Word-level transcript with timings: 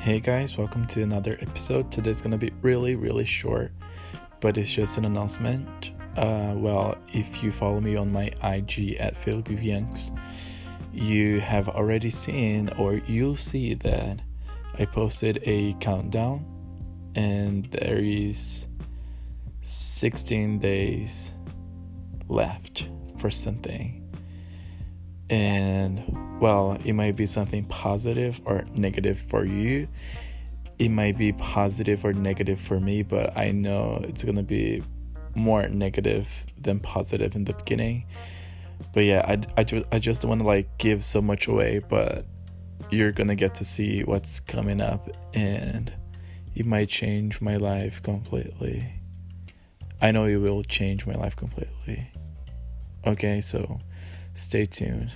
Hey 0.00 0.18
guys, 0.18 0.56
welcome 0.56 0.86
to 0.86 1.02
another 1.02 1.36
episode. 1.42 1.92
Today's 1.92 2.22
gonna 2.22 2.38
be 2.38 2.50
really, 2.62 2.96
really 2.96 3.26
short, 3.26 3.70
but 4.40 4.56
it's 4.56 4.72
just 4.72 4.96
an 4.96 5.04
announcement. 5.04 5.92
Uh, 6.16 6.54
well, 6.56 6.96
if 7.12 7.42
you 7.42 7.52
follow 7.52 7.82
me 7.82 7.96
on 7.96 8.10
my 8.10 8.32
IG 8.42 8.96
at 8.98 9.12
PhilipVianks, 9.12 10.18
you 10.90 11.40
have 11.40 11.68
already 11.68 12.08
seen 12.08 12.70
or 12.78 12.94
you'll 13.06 13.36
see 13.36 13.74
that 13.74 14.22
I 14.78 14.86
posted 14.86 15.42
a 15.44 15.74
countdown 15.80 16.46
and 17.14 17.66
there 17.66 17.98
is 17.98 18.68
16 19.60 20.60
days 20.60 21.34
left 22.26 22.88
for 23.18 23.30
something. 23.30 24.10
And 25.28 26.29
well, 26.40 26.78
it 26.84 26.94
might 26.94 27.16
be 27.16 27.26
something 27.26 27.64
positive 27.64 28.40
or 28.44 28.64
negative 28.74 29.18
for 29.18 29.44
you. 29.44 29.88
It 30.78 30.88
might 30.88 31.18
be 31.18 31.32
positive 31.32 32.04
or 32.04 32.14
negative 32.14 32.58
for 32.58 32.80
me, 32.80 33.02
but 33.02 33.36
I 33.36 33.50
know 33.50 34.00
it's 34.02 34.24
gonna 34.24 34.42
be 34.42 34.82
more 35.34 35.68
negative 35.68 36.46
than 36.58 36.80
positive 36.80 37.36
in 37.36 37.44
the 37.44 37.52
beginning. 37.52 38.06
But 38.94 39.04
yeah, 39.04 39.24
I, 39.26 39.60
I, 39.60 39.64
ju- 39.64 39.84
I 39.92 39.98
just 39.98 40.24
want 40.24 40.40
to 40.40 40.46
like 40.46 40.78
give 40.78 41.04
so 41.04 41.20
much 41.20 41.46
away, 41.46 41.80
but 41.86 42.24
you're 42.90 43.12
gonna 43.12 43.34
get 43.34 43.54
to 43.56 43.64
see 43.64 44.02
what's 44.02 44.40
coming 44.40 44.80
up 44.80 45.10
and 45.34 45.92
it 46.54 46.66
might 46.66 46.88
change 46.88 47.40
my 47.40 47.56
life 47.56 48.02
completely. 48.02 48.94
I 50.00 50.12
know 50.12 50.24
it 50.24 50.36
will 50.36 50.62
change 50.62 51.06
my 51.06 51.12
life 51.12 51.36
completely. 51.36 52.10
Okay, 53.06 53.42
so 53.42 53.80
stay 54.32 54.64
tuned. 54.64 55.12